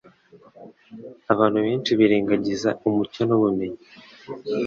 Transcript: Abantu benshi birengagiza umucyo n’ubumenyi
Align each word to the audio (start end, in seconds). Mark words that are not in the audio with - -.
Abantu 1.33 1.57
benshi 1.65 1.91
birengagiza 1.99 2.69
umucyo 2.87 3.21
n’ubumenyi 3.25 3.79